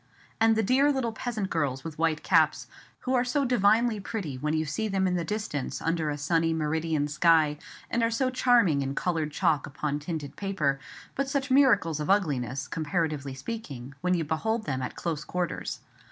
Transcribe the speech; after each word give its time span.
And 0.39 0.55
the 0.55 0.63
dear 0.63 0.91
little 0.91 1.11
peasant 1.11 1.51
girls 1.51 1.83
with 1.83 1.99
white 1.99 2.23
caps, 2.23 2.65
who 3.01 3.13
are 3.13 3.23
so 3.23 3.45
divinely 3.45 3.99
pretty 3.99 4.35
when 4.35 4.55
you 4.55 4.65
see 4.65 4.87
them 4.87 5.05
in 5.05 5.13
the 5.13 5.23
distance 5.23 5.79
under 5.79 6.09
a 6.09 6.17
sunny 6.17 6.55
meridian 6.55 7.07
sky, 7.07 7.59
and 7.87 8.01
are 8.01 8.09
so 8.09 8.31
charming 8.31 8.81
in 8.81 8.95
coloured 8.95 9.31
chalk 9.31 9.67
upon 9.67 9.99
tinted 9.99 10.35
paper, 10.35 10.79
but 11.13 11.29
such 11.29 11.51
miracles 11.51 11.99
of 11.99 12.09
ugliness, 12.09 12.67
comparatively 12.67 13.35
speaking, 13.35 13.93
when 14.01 14.15
you 14.15 14.23
behold 14.23 14.65
them 14.65 14.81
at 14.81 14.95
close 14.95 15.23
quarters. 15.23 15.81